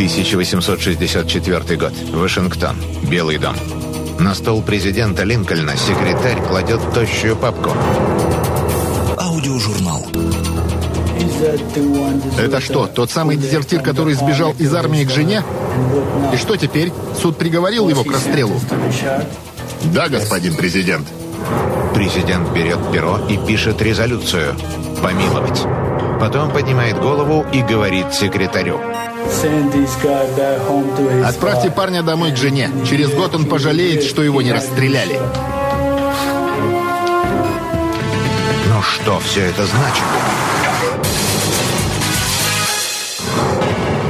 [0.00, 1.92] 1864 год.
[2.14, 2.74] Вашингтон.
[3.02, 3.54] Белый дом.
[4.18, 7.70] На стол президента Линкольна секретарь кладет тощую папку.
[9.18, 10.06] Аудиожурнал.
[12.38, 15.42] Это что, тот самый дезертир, который сбежал из армии к жене?
[16.32, 16.92] И что теперь?
[17.20, 18.58] Суд приговорил его к расстрелу?
[19.92, 21.06] Да, господин президент.
[21.94, 24.54] Президент берет перо и пишет резолюцию.
[25.02, 25.60] Помиловать.
[26.18, 28.80] Потом поднимает голову и говорит секретарю.
[31.24, 32.70] Отправьте парня домой к жене.
[32.88, 35.18] Через год он пожалеет, что его не расстреляли.
[38.68, 40.04] Но что все это значит?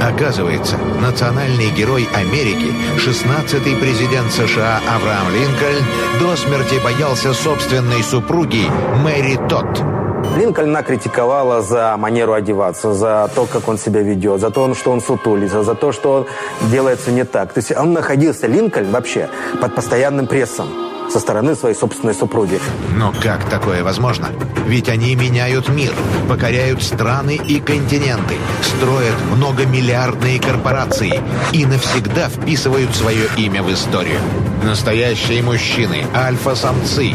[0.00, 5.84] Оказывается, национальный герой Америки, 16-й президент США Авраам Линкольн,
[6.18, 8.64] до смерти боялся собственной супруги
[9.02, 9.99] Мэри Тотт.
[10.36, 15.00] Линкольна критиковала за манеру одеваться, за то, как он себя ведет, за то, что он
[15.00, 16.26] сутулится, за то, что он
[16.70, 17.52] делается не так.
[17.52, 19.28] То есть он находился, Линкольн, вообще
[19.60, 20.68] под постоянным прессом
[21.10, 22.60] со стороны своей собственной супруги.
[22.94, 24.28] Но как такое возможно?
[24.66, 25.92] Ведь они меняют мир,
[26.28, 31.20] покоряют страны и континенты, строят многомиллиардные корпорации
[31.52, 34.20] и навсегда вписывают свое имя в историю.
[34.62, 37.14] Настоящие мужчины, альфа-самцы.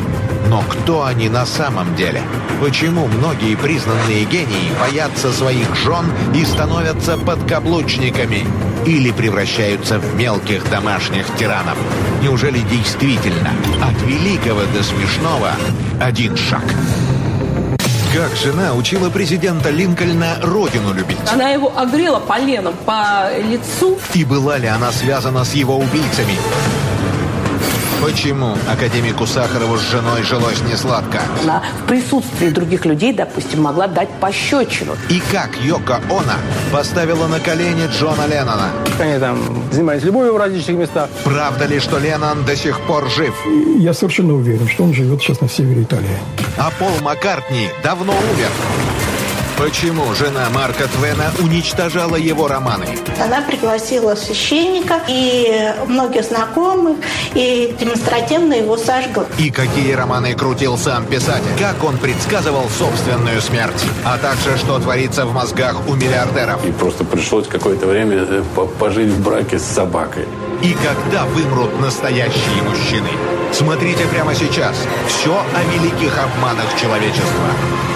[0.49, 2.21] Но кто они на самом деле?
[2.61, 8.45] Почему многие признанные гении боятся своих жен и становятся подкаблучниками?
[8.85, 11.77] Или превращаются в мелких домашних тиранов?
[12.21, 15.51] Неужели действительно от великого до смешного
[15.99, 16.63] один шаг?
[18.13, 21.17] Как жена учила президента Линкольна родину любить?
[21.33, 23.97] Она его огрела поленом по лицу.
[24.13, 26.37] И была ли она связана с его убийцами?
[28.05, 31.19] Почему академику Сахарову с женой жилось несладко?
[31.41, 34.91] Она в присутствии других людей, допустим, могла дать пощечину.
[35.09, 36.37] И как Йоко Она
[36.71, 38.69] поставила на колени Джона Леннона?
[38.99, 39.39] Они там
[39.71, 41.09] занимались любовью в различных местах.
[41.23, 43.33] Правда ли, что Леннон до сих пор жив?
[43.79, 46.19] Я совершенно уверен, что он живет сейчас на севере Италии.
[46.57, 48.49] А Пол Маккартни давно умер.
[49.57, 52.87] Почему жена Марка Твена уничтожала его романы?
[53.23, 56.97] Она пригласила священника и многих знакомых,
[57.35, 59.25] и демонстративно его сожгла.
[59.37, 61.45] И какие романы крутил сам писатель?
[61.57, 63.81] Как он предсказывал собственную смерть?
[64.03, 66.65] А также, что творится в мозгах у миллиардеров?
[66.65, 68.43] И просто пришлось какое-то время э,
[68.77, 70.27] пожить в браке с собакой.
[70.63, 73.09] И когда вымрут настоящие мужчины?
[73.53, 74.75] Смотрите прямо сейчас.
[75.07, 77.94] Все о великих обманах человечества.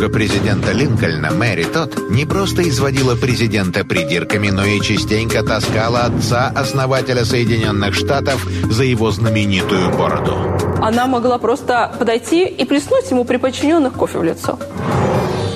[0.00, 6.50] Супруга президента Линкольна, Мэри Тот, не просто изводила президента придирками, но и частенько таскала отца,
[6.56, 10.38] основателя Соединенных Штатов, за его знаменитую бороду.
[10.80, 14.58] Она могла просто подойти и плеснуть ему при подчиненных кофе в лицо.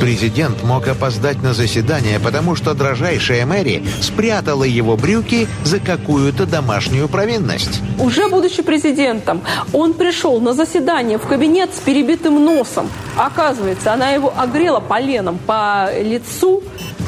[0.05, 7.09] Президент мог опоздать на заседание, потому что дрожайшая Мэри спрятала его брюки за какую-то домашнюю
[7.09, 7.81] провинность.
[7.99, 9.41] Уже будучи президентом,
[9.73, 12.91] он пришел на заседание в кабинет с перебитым носом.
[13.17, 16.63] Оказывается, она его огрела поленом по лицу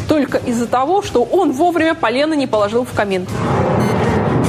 [0.09, 3.27] только из-за того, что он вовремя полено не положил в камин.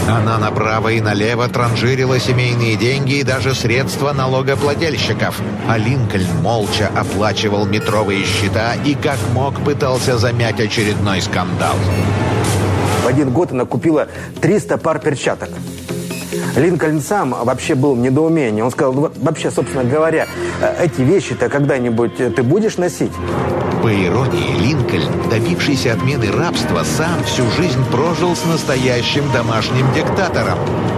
[0.08, 5.42] Она направо и налево транжирила семейные деньги и даже средства налогоплательщиков.
[5.68, 11.76] А Линкольн молча оплачивал метровые счета и как мог пытался замять очередной скандал.
[13.04, 14.08] В один год она купила
[14.40, 15.50] 300 пар перчаток.
[16.58, 18.62] Линкольн сам вообще был в недоумении.
[18.62, 20.28] Он сказал, ну, вообще, собственно говоря,
[20.80, 23.12] эти вещи-то когда-нибудь ты будешь носить?
[23.84, 30.58] По иронии, Линкольн, добившийся отмены рабства, сам всю жизнь прожил с настоящим домашним диктатором.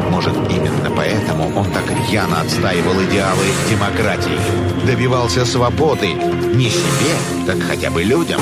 [0.10, 4.40] Может, именно поэтому он так рьяно отстаивал идеалы демократии.
[4.88, 6.14] Добивался свободы
[6.54, 7.12] не себе,
[7.46, 8.40] так хотя бы людям.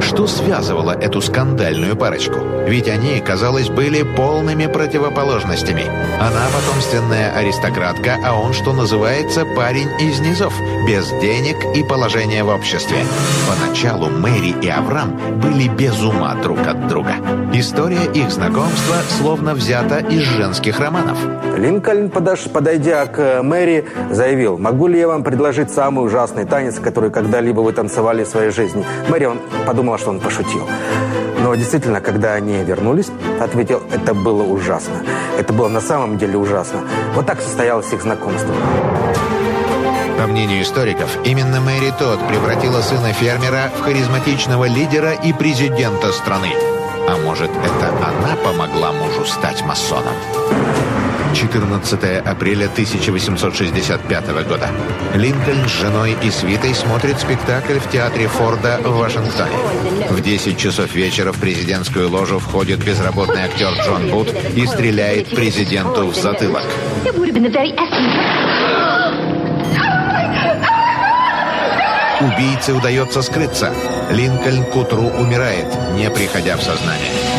[0.00, 2.59] Что связывало эту скандальную парочку?
[2.66, 5.84] Ведь они, казалось, были полными противоположностями.
[6.20, 10.52] Она потомственная аристократка, а он, что называется, парень из низов,
[10.86, 12.98] без денег и положения в обществе.
[13.48, 17.14] Поначалу Мэри и Авраам были без ума друг от друга.
[17.52, 21.18] История их знакомства словно взята из женских романов.
[21.56, 27.10] Линкольн, подош, подойдя к Мэри, заявил, могу ли я вам предложить самый ужасный танец, который
[27.10, 28.84] когда-либо вы танцевали в своей жизни?
[29.08, 30.66] Мэри, он подумала, что он пошутил.
[31.42, 33.10] Но действительно, когда они вернулись,
[33.40, 35.02] ответил, это было ужасно.
[35.38, 36.80] Это было на самом деле ужасно.
[37.14, 38.54] Вот так состоялось их знакомство.
[40.18, 46.52] По мнению историков, именно Мэри Тодд превратила сына фермера в харизматичного лидера и президента страны.
[47.08, 50.14] А может, это она помогла мужу стать масоном?
[51.34, 54.68] 14 апреля 1865 года.
[55.14, 59.56] Линкольн с женой и свитой смотрит спектакль в театре Форда в Вашингтоне.
[60.10, 66.06] В 10 часов вечера в президентскую ложу входит безработный актер Джон Бут и стреляет президенту
[66.06, 66.64] в затылок.
[72.20, 73.72] Убийце удается скрыться.
[74.10, 77.29] Линкольн к утру умирает, не приходя в сознание.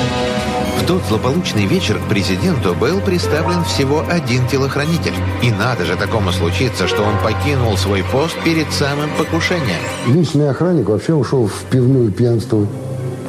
[0.91, 5.13] Тот злополучный вечер к президенту был представлен всего один телохранитель.
[5.41, 9.79] И надо же такому случиться, что он покинул свой пост перед самым покушением.
[10.07, 12.67] Личный охранник вообще ушел в пивную пьянство.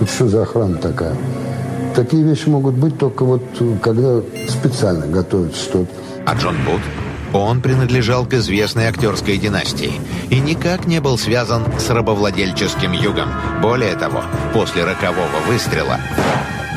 [0.01, 1.15] Вот что за охрана такая?
[1.95, 3.45] Такие вещи могут быть только вот
[3.81, 5.93] когда специально готовится что-то.
[6.27, 6.81] А Джон Бут?
[7.33, 9.93] Он принадлежал к известной актерской династии
[10.31, 13.29] и никак не был связан с рабовладельческим югом.
[13.63, 16.01] Более того, после рокового выстрела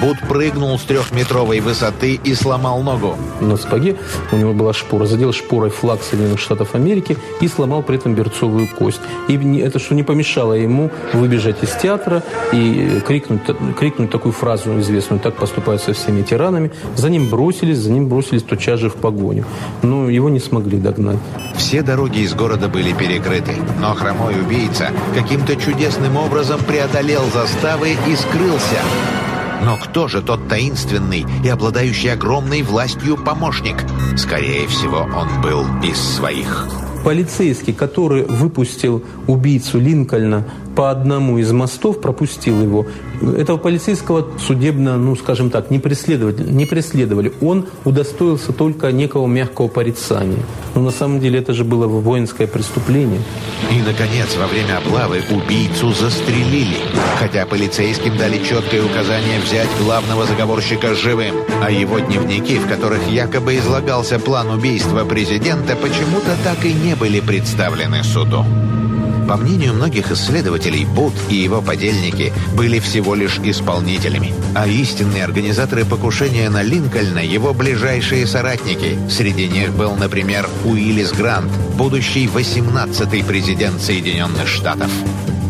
[0.02, 3.18] Бут прыгнул с трехметровой высоты и сломал ногу.
[3.40, 3.96] На сапоге
[4.32, 5.06] у него была шпора.
[5.06, 9.00] Задел шпорой флаг Соединенных Штатов Америки и сломал при этом берцовую кость.
[9.28, 13.42] И это что не помешало ему выбежать из театра и крикнуть,
[13.78, 16.72] крикнуть такую фразу известную «Так поступают со всеми тиранами».
[16.96, 19.46] За ним бросились, за ним бросились тотчас же в погоню.
[19.82, 21.20] Но его не смогли догнать.
[21.56, 28.16] Все дороги из города были перекрыты, но хромой убийца каким-то чудесным образом преодолел заставы и
[28.16, 28.82] скрылся.
[29.64, 33.84] Но кто же тот таинственный и обладающий огромной властью помощник?
[34.18, 36.68] Скорее всего, он был из своих.
[37.04, 42.86] Полицейский, который выпустил убийцу Линкольна по одному из мостов, пропустил его.
[43.38, 46.44] Этого полицейского судебно, ну, скажем так, не преследовали.
[46.44, 47.32] Не преследовали.
[47.42, 50.44] Он удостоился только некого мягкого порицания.
[50.76, 53.22] Но на самом деле это же было воинское преступление.
[53.72, 56.78] И, наконец, во время облавы убийцу застрелили.
[57.20, 61.36] Хотя полицейским дали четкое указание взять главного заговорщика живым.
[61.64, 67.22] А его дневники, в которых якобы излагался план убийства президента, почему-то так и не были
[67.22, 68.46] представлены суду.
[69.28, 75.84] По мнению многих исследователей, Бут и его подельники были всего лишь исполнителями, а истинные организаторы
[75.84, 79.00] покушения на Линкольна– его ближайшие соратники.
[79.10, 84.92] Среди них был, например, Уиллис Грант, будущий 18-й президент Соединенных Штатов.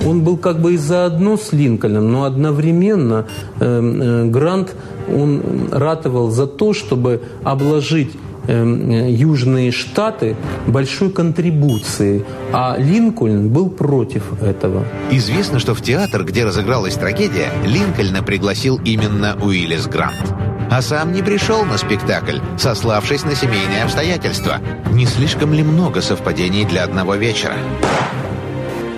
[0.06, 3.26] Он был как бы и заодно с Линкольном, но одновременно
[3.60, 4.74] э, э, Грант
[5.14, 8.12] он ратовал за то, чтобы обложить
[8.48, 10.36] Южные Штаты
[10.68, 14.86] большой контрибуцией, а Линкольн был против этого.
[15.12, 20.34] Известно, что в театр, где разыгралась трагедия, Линкольна пригласил именно Уиллис Грант.
[20.70, 24.60] А сам не пришел на спектакль, сославшись на семейные обстоятельства.
[24.92, 27.56] Не слишком ли много совпадений для одного вечера?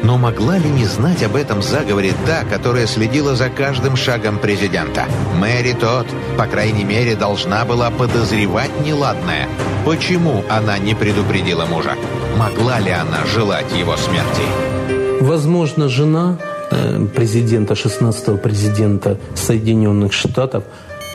[0.08, 5.04] Но могла ли не знать об этом заговоре та, которая следила за каждым шагом президента?
[5.36, 6.08] Мэри тот,
[6.38, 9.50] по крайней мере, должна была подозревать неладное.
[9.84, 11.92] Почему она не предупредила мужа?
[12.38, 14.44] Могла ли она желать его смерти?
[15.20, 16.38] Возможно, жена
[16.72, 20.64] э, президента, 16-го президента Соединенных Штатов,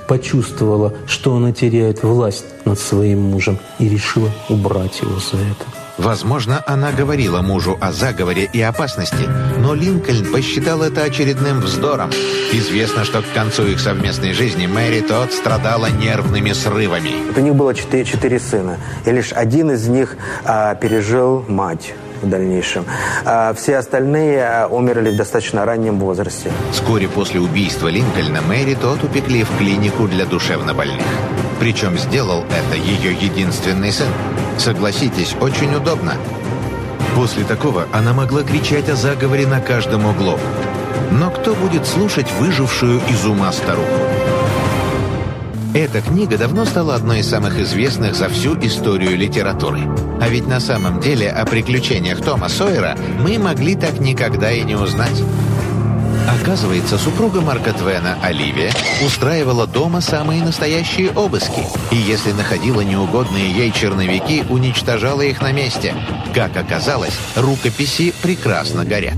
[0.07, 5.83] почувствовала, что она теряет власть над своим мужем и решила убрать его за это.
[5.99, 9.29] Возможно, она говорила мужу о заговоре и опасности,
[9.59, 12.11] но Линкольн посчитал это очередным вздором.
[12.53, 17.13] Известно, что к концу их совместной жизни Мэри тот страдала нервными срывами.
[17.37, 22.29] У них было четыре, четыре сына, и лишь один из них а, пережил мать в
[22.29, 22.85] дальнейшем.
[23.25, 26.51] А все остальные а, умерли в достаточно раннем возрасте.
[26.73, 31.07] Вскоре после убийства Линкольна Мэри тот упекли в клинику для душевнобольных.
[31.61, 34.09] Причем сделал это ее единственный сын.
[34.59, 36.15] Согласитесь, очень удобно.
[37.15, 40.39] После такого она могла кричать о заговоре на каждом углу.
[41.11, 43.87] Но кто будет слушать выжившую из ума старуху?
[45.75, 49.81] Эта книга давно стала одной из самых известных за всю историю литературы.
[50.21, 54.75] А ведь на самом деле о приключениях Тома Сойера мы могли так никогда и не
[54.75, 55.23] узнать.
[56.29, 58.71] Оказывается, супруга Марка Твена, Оливия,
[59.05, 61.65] устраивала дома самые настоящие обыски.
[61.91, 65.95] И если находила неугодные ей черновики, уничтожала их на месте.
[66.35, 69.17] Как оказалось, рукописи прекрасно горят.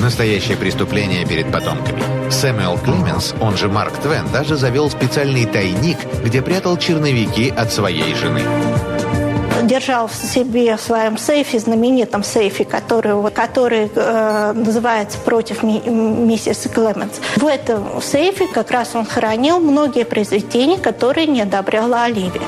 [0.00, 2.15] Настоящее преступление перед потомками.
[2.30, 8.14] Сэмюэл Клеменс, он же Марк Твен, даже завел специальный тайник, где прятал черновики от своей
[8.14, 8.42] жены
[9.66, 17.20] держал в себе в своем сейфе, знаменитом сейфе, который, который э, называется «Против миссис Клеменс».
[17.36, 22.40] В этом сейфе как раз он хранил многие произведения, которые не одобряла Оливия.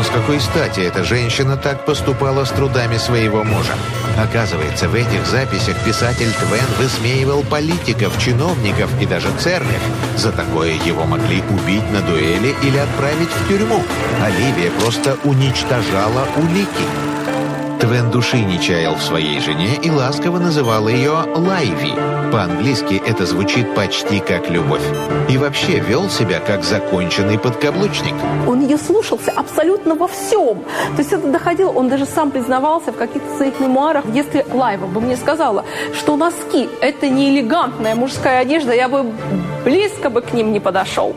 [0.00, 3.74] Но с какой стати эта женщина так поступала с трудами своего мужа?
[4.18, 9.82] Оказывается, в этих записях писатель Твен высмеивал политиков, чиновников и даже церковь.
[10.16, 13.84] За такое его могли убить на дуэли или отправить в тюрьму.
[14.24, 17.19] Оливия просто уничтожала улики.
[17.80, 21.94] Твен души не чаял в своей жене и ласково называл ее Лайви.
[22.30, 24.82] По-английски это звучит почти как любовь.
[25.30, 28.14] И вообще вел себя как законченный подкаблучник.
[28.46, 30.58] Он ее слушался абсолютно во всем.
[30.94, 34.04] То есть это доходило, он даже сам признавался в каких-то своих мемуарах.
[34.12, 39.10] Если Лайва бы мне сказала, что носки– это не элегантная мужская одежда, я бы
[39.64, 41.16] близко бы к ним не подошел.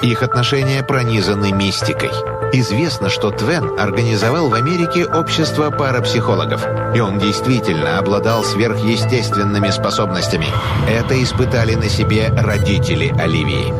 [0.00, 2.10] Их отношения пронизаны мистикой.
[2.52, 10.46] Известно, что Твен организовал в Америке общество парапсихологов, и он действительно обладал сверхъестественными способностями.
[10.88, 13.72] Это испытали на себе родители Оливии.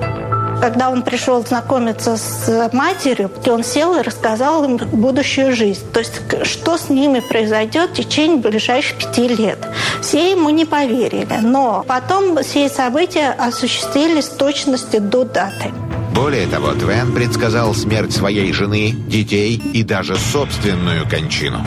[0.61, 5.82] Когда он пришел знакомиться с матерью, он сел и рассказал им будущую жизнь.
[5.92, 9.58] То есть, что с ними произойдет в течение ближайших пяти лет.
[10.00, 11.38] Все ему не поверили.
[11.42, 15.73] Но потом все события осуществились в точности до даты.
[16.16, 21.58] Более того, Твен предсказал смерть своей жены, детей и даже собственную кончину.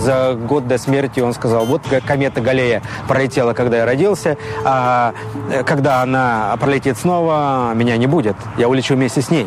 [0.00, 5.14] За год до смерти он сказал, вот комета Галея пролетела, когда я родился, а
[5.50, 8.36] э, когда она пролетит снова, меня не будет.
[8.58, 9.46] Я улечу вместе с ней.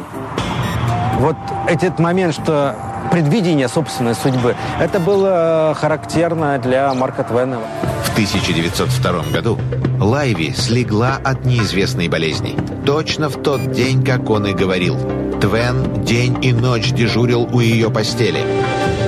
[1.19, 1.35] Вот
[1.67, 2.77] этот момент, что
[3.09, 7.57] предвидение собственной судьбы, это было характерно для Марка Твена.
[8.03, 9.57] В 1902 году
[9.99, 12.55] Лайви слегла от неизвестной болезни.
[12.85, 14.97] Точно в тот день, как он и говорил.
[15.39, 18.41] Твен день и ночь дежурил у ее постели.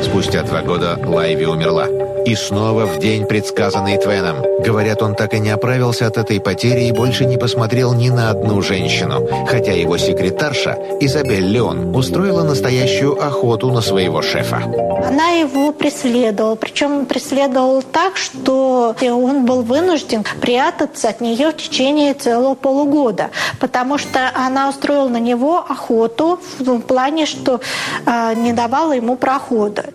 [0.03, 2.00] Спустя два года Лайви умерла.
[2.25, 4.37] И снова в день, предсказанный Твеном.
[4.59, 8.29] Говорят, он так и не оправился от этой потери и больше не посмотрел ни на
[8.29, 9.27] одну женщину.
[9.47, 14.61] Хотя его секретарша, Изабель Леон, устроила настоящую охоту на своего шефа.
[15.07, 16.55] Она его преследовала.
[16.55, 23.31] Причем преследовала так, что он был вынужден прятаться от нее в течение целого полугода.
[23.59, 27.61] Потому что она устроила на него охоту в плане, что
[28.05, 29.85] э, не давала ему прохода.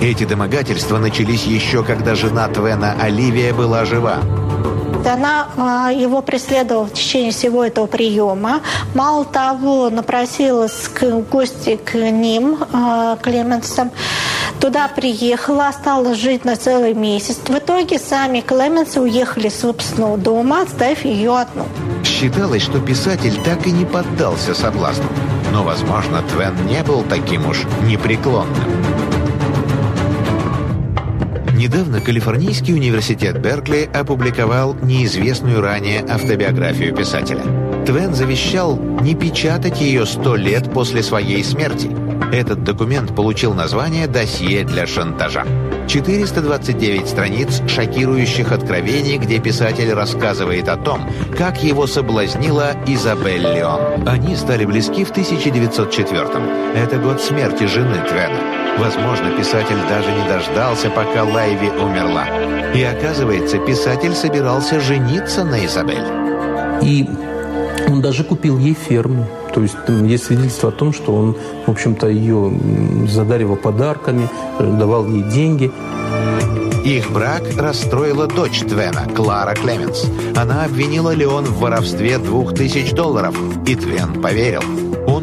[0.00, 4.18] Эти домогательства начались еще, когда жена Твена Оливия была жива.
[5.06, 8.60] Она а, его преследовала в течение всего этого приема.
[8.94, 13.90] Мало того, напросилась к гости к ним, а, Клеменсам.
[14.60, 17.36] Туда приехала, осталась жить на целый месяц.
[17.46, 21.66] В итоге сами Клеменсы уехали с собственного дома, оставив ее одну.
[22.02, 25.04] Считалось, что писатель так и не поддался соблазну.
[25.52, 29.13] Но, возможно, Твен не был таким уж непреклонным.
[31.64, 37.40] Недавно Калифорнийский университет Беркли опубликовал неизвестную ранее автобиографию писателя.
[37.86, 41.90] Твен завещал не печатать ее сто лет после своей смерти.
[42.34, 45.46] Этот документ получил название «Досье для шантажа».
[45.88, 54.06] 429 страниц шокирующих откровений, где писатель рассказывает о том, как его соблазнила Изабель Леон.
[54.06, 56.76] Они стали близки в 1904-м.
[56.76, 58.63] Это год смерти жены Твена.
[58.78, 62.26] Возможно, писатель даже не дождался, пока Лайви умерла.
[62.74, 66.04] И оказывается, писатель собирался жениться на Изабель.
[66.82, 67.08] И
[67.88, 69.26] он даже купил ей ферму.
[69.54, 72.52] То есть есть свидетельство о том, что он, в общем-то, ее
[73.08, 74.28] задаривал подарками,
[74.58, 75.70] давал ей деньги.
[76.84, 80.06] Их брак расстроила дочь Твена, Клара Клеменс.
[80.36, 83.34] Она обвинила Леон в воровстве двух тысяч долларов,
[83.66, 84.62] и Твен поверил.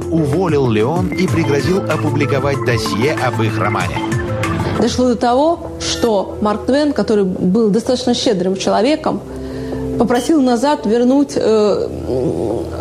[0.10, 3.98] Уволил Леон и пригрозил опубликовать досье об их романе.
[4.80, 9.22] Дошло до того, что Марк Твен, который был достаточно щедрым человеком,
[10.00, 11.88] попросил назад вернуть э,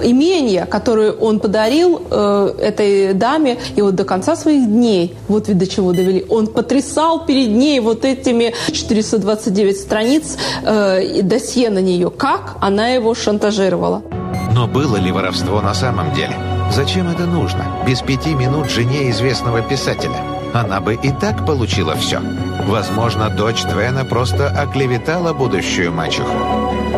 [0.02, 5.58] имение, которое он подарил э, этой даме, и вот до конца своих дней, вот ведь
[5.58, 12.10] до чего довели, он потрясал перед ней вот этими 429 страниц э, досье на нее,
[12.10, 14.02] как она его шантажировала.
[14.54, 16.34] Но было ли воровство на самом деле?
[16.70, 17.64] Зачем это нужно?
[17.84, 20.22] Без пяти минут жене известного писателя.
[20.54, 22.20] Она бы и так получила все.
[22.66, 26.30] Возможно, дочь Твена просто оклеветала будущую мачеху.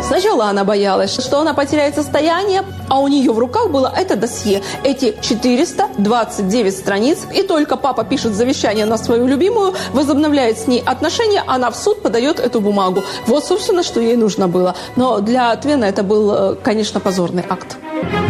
[0.03, 4.63] Сначала она боялась, что она потеряет состояние, а у нее в руках было это досье,
[4.85, 11.43] эти 429 страниц, и только папа пишет завещание на свою любимую, возобновляет с ней отношения,
[11.47, 13.03] она в суд подает эту бумагу.
[13.27, 14.75] Вот, собственно, что ей нужно было.
[14.97, 17.79] Но для Твена это был, э, конечно, позорный акт.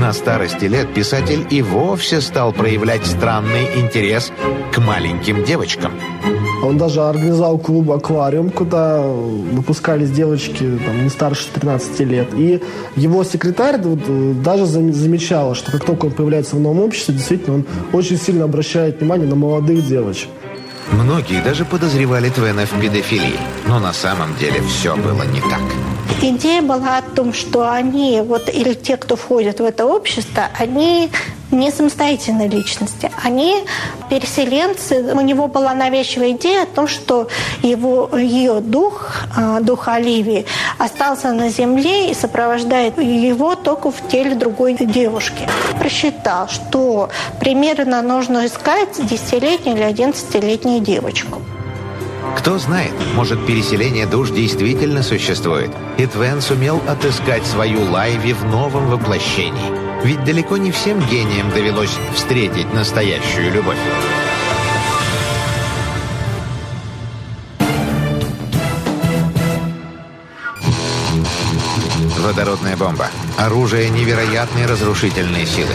[0.00, 4.32] На старости лет писатель и вовсе стал проявлять странный интерес
[4.72, 5.92] к маленьким девочкам.
[6.62, 12.28] Он даже организовал клуб «Аквариум», куда выпускались девочки там, не старше 13 лет.
[12.34, 12.60] И
[12.96, 17.66] его секретарь вот, даже замечала, что как только он появляется в новом обществе, действительно, он
[17.92, 20.28] очень сильно обращает внимание на молодых девочек.
[20.90, 25.60] Многие даже подозревали Твена в педофилии, но на самом деле все было не так.
[26.20, 31.10] Идея была о том, что они, вот, или те, кто входит в это общество, они
[31.52, 33.10] не самостоятельные личности.
[33.22, 33.64] Они
[34.10, 35.14] переселенцы.
[35.14, 37.28] У него была навязчивая идея о том, что
[37.62, 40.46] его, ее дух, а, дух Оливии,
[40.78, 45.48] остался на земле и сопровождает его только в теле другой девушки.
[45.78, 51.40] Просчитал, что примерно нужно искать 10-летнюю или 11-летнюю девочку.
[52.36, 58.88] Кто знает, может переселение душ действительно существует, и Твен сумел отыскать свою Лайви в новом
[58.88, 59.81] воплощении.
[60.04, 63.78] Ведь далеко не всем гениям довелось встретить настоящую любовь.
[72.18, 73.08] Водородная бомба.
[73.38, 75.74] Оружие невероятной разрушительной силы.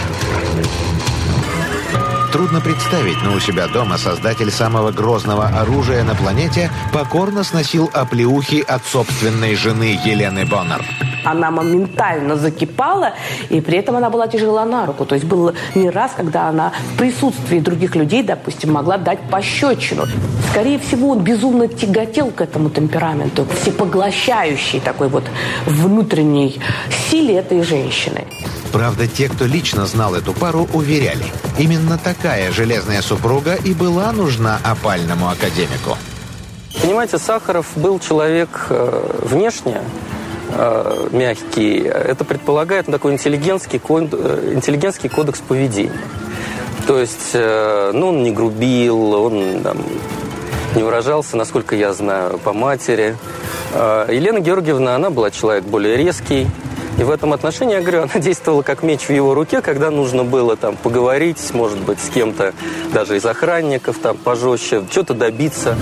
[2.34, 8.60] Трудно представить, но у себя дома создатель самого грозного оружия на планете покорно сносил оплеухи
[8.60, 10.84] от собственной жены Елены Боннер.
[11.28, 13.12] Она моментально закипала,
[13.50, 15.06] и при этом она была тяжела на руку.
[15.06, 20.06] То есть был не раз, когда она в присутствии других людей, допустим, могла дать пощечину.
[20.52, 25.26] Скорее всего, он безумно тяготел к этому темпераменту, к всепоглощающей такой вот
[25.66, 26.62] внутренней
[27.10, 28.24] силе этой женщины.
[28.72, 31.26] Правда, те, кто лично знал эту пару, уверяли,
[31.60, 35.98] именно такая железная супруга и была нужна опальному академику.
[36.82, 39.82] Понимаете, Сахаров был человек э, внешне
[40.58, 41.80] э, мягкий.
[41.84, 45.92] Это предполагает такой интеллигентский, код, э, интеллигентский кодекс поведения.
[46.88, 49.78] То есть, э, ну, он не грубил, он там,
[50.76, 53.16] не выражался, насколько я знаю, по матери.
[53.74, 56.48] Э, Елена Георгиевна, она была человек более резкий,
[56.98, 60.24] и в этом отношении, я говорю, она действовала как меч в его руке, когда нужно
[60.24, 62.54] было там поговорить, может быть, с кем-то,
[62.94, 65.78] даже из охранников, там, пожестче, что-то добиться.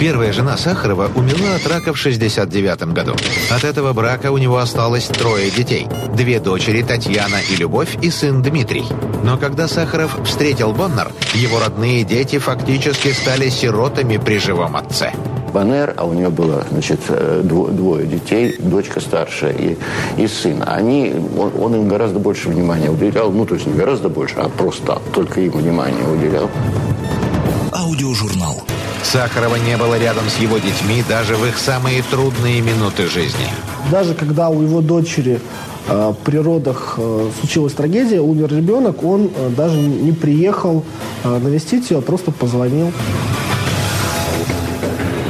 [0.00, 3.14] Первая жена Сахарова умерла от рака в 69 году.
[3.50, 5.88] От этого брака у него осталось трое детей.
[6.16, 8.86] Две дочери, Татьяна и Любовь, и сын Дмитрий.
[9.22, 15.12] Но когда Сахаров встретил Боннер, его родные дети фактически стали сиротами при живом отце.
[15.52, 19.76] Банер, а у нее было, значит, э, двое детей, дочка старшая и,
[20.16, 20.64] и сын.
[20.66, 24.48] Они, он, он им гораздо больше внимания уделял, ну, то есть не гораздо больше, а
[24.48, 26.48] просто только им внимание уделял.
[27.72, 28.62] Аудиожурнал.
[29.02, 33.46] Сахарова не было рядом с его детьми даже в их самые трудные минуты жизни.
[33.90, 35.40] Даже когда у его дочери
[35.88, 40.84] э, при родах э, случилась трагедия, умер ребенок, он э, даже не приехал
[41.24, 42.92] э, навестить ее, а просто позвонил.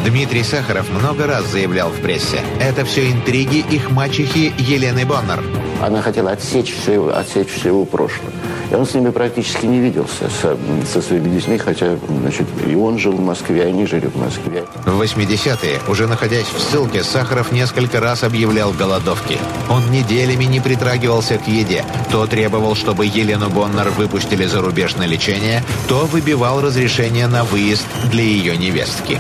[0.07, 2.41] Дмитрий Сахаров много раз заявлял в прессе.
[2.59, 5.60] Это все интриги их мачехи Елены Боннер.
[5.81, 8.33] Она хотела отсечь все, отсечь все его прошлое.
[8.71, 12.99] И он с ними практически не виделся со, со своими детьми, хотя значит, и он
[12.99, 14.65] жил в Москве, и они жили в Москве.
[14.85, 19.39] В 80-е, уже находясь в ссылке, Сахаров несколько раз объявлял голодовки.
[19.69, 21.85] Он неделями не притрагивался к еде.
[22.11, 27.87] То требовал, чтобы Елену Боннер выпустили за рубеж на лечение, то выбивал разрешение на выезд
[28.11, 29.19] для ее невестки.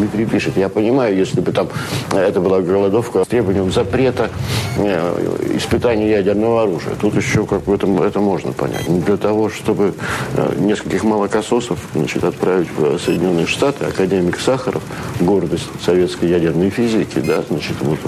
[0.00, 1.68] Дмитрий пишет, я понимаю, если бы там
[2.10, 4.30] это была голодовка с требованием запрета
[5.56, 6.94] испытания ядерного оружия.
[7.00, 9.04] Тут еще как бы это, это можно понять.
[9.04, 9.94] Для того, чтобы
[10.34, 14.82] э, нескольких молокососов значит, отправить в Соединенные Штаты, академик Сахаров,
[15.20, 17.98] гордость советской ядерной физики, да, значит, вот,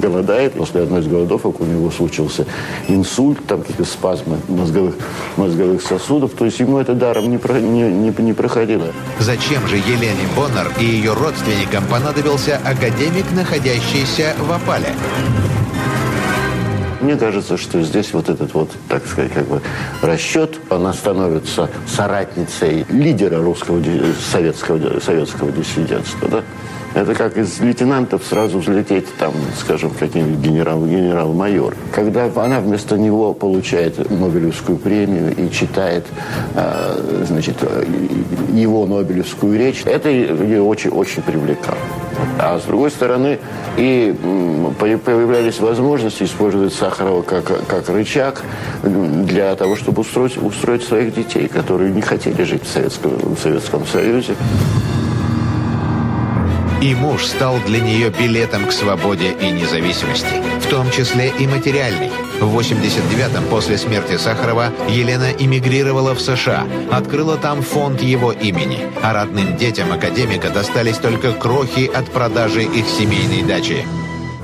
[0.00, 0.52] голодает.
[0.54, 2.46] После одной из голодовок у него случился
[2.88, 4.94] инсульт, там какие-то спазмы мозговых,
[5.36, 6.32] мозговых сосудов.
[6.32, 8.86] То есть ему это даром не, про, не, не, не проходило.
[9.18, 14.94] Зачем же Елене Боннер и ее род родственникам понадобился академик, находящийся в опале.
[17.00, 19.62] Мне кажется, что здесь вот этот вот, так сказать, как бы
[20.02, 23.82] расчет, она становится соратницей лидера русского
[24.30, 26.44] советского, советского диссидентства, да?
[26.94, 31.76] Это как из лейтенантов сразу взлететь, там, скажем, каким-нибудь генерал, генерал-майор.
[31.92, 36.06] Когда она вместо него получает Нобелевскую премию и читает,
[36.54, 37.56] э, значит,
[38.52, 41.78] его Нобелевскую речь, это ее очень-очень привлекало.
[42.38, 43.38] А с другой стороны,
[43.76, 44.14] и
[44.78, 48.42] появлялись возможности использовать Сахарова как, как рычаг
[48.82, 53.86] для того, чтобы устроить, устроить своих детей, которые не хотели жить в Советском, в Советском
[53.86, 54.34] Союзе.
[56.80, 62.10] И муж стал для нее билетом к свободе и независимости, в том числе и материальной.
[62.40, 69.12] В 89-м, после смерти Сахарова, Елена эмигрировала в США, открыла там фонд его имени, а
[69.12, 73.84] родным детям академика достались только крохи от продажи их семейной дачи.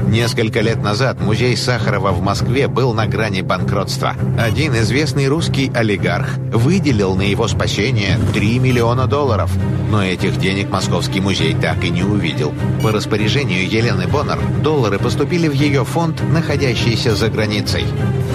[0.02, 4.14] Несколько лет назад музей Сахарова в Москве был на грани банкротства.
[4.38, 9.50] Один известный русский олигарх выделил на его спасение 3 миллиона долларов.
[9.90, 12.52] Но этих денег Московский музей так и не увидел.
[12.82, 17.84] По распоряжению Елены Боннер доллары поступили в ее фонд, находящийся за границей.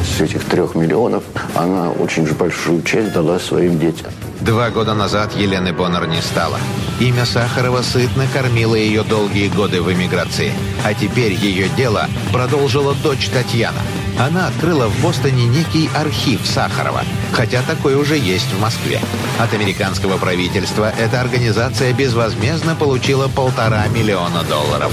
[0.04, 1.24] С этих трех миллионов
[1.56, 4.12] она очень же большую часть дала своим детям.
[4.42, 6.58] Два года назад Елены Боннер не стало.
[7.00, 10.52] Имя Сахарова сытно кормило ее долгие годы в эмиграции.
[10.84, 13.82] А теперь ее дело продолжила дочь Татьяна.
[14.20, 19.00] Она открыла в Бостоне некий архив Сахарова, хотя такой уже есть в Москве.
[19.40, 24.92] От американского правительства эта организация безвозмездно получила полтора миллиона долларов.